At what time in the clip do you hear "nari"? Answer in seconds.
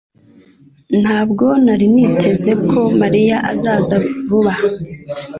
1.65-1.85